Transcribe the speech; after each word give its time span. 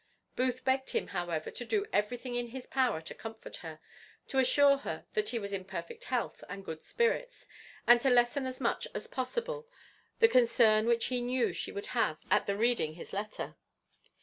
Booth 0.35 0.65
begged 0.65 0.89
him, 0.89 1.09
however, 1.09 1.51
to 1.51 1.63
do 1.63 1.85
everything 1.93 2.33
in 2.33 2.47
his 2.47 2.65
power 2.65 3.01
to 3.01 3.13
comfort 3.13 3.57
her; 3.57 3.79
to 4.29 4.39
assure 4.39 4.77
her 4.77 5.05
that 5.13 5.29
he 5.29 5.37
was 5.37 5.53
in 5.53 5.63
perfect 5.63 6.05
health 6.05 6.43
and 6.49 6.65
good 6.65 6.81
spirits; 6.81 7.45
and 7.85 8.01
to 8.01 8.09
lessen 8.09 8.47
as 8.47 8.59
much 8.59 8.87
as 8.95 9.05
possible 9.05 9.67
the 10.17 10.27
concern 10.27 10.87
which 10.87 11.05
he 11.13 11.21
knew 11.21 11.53
she 11.53 11.71
would 11.71 11.85
have 11.93 12.17
at 12.31 12.47
the 12.47 12.57
reading 12.57 12.95
his 12.95 13.13
letter. 13.13 13.55